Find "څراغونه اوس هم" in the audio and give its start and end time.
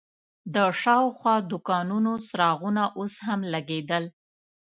2.27-3.39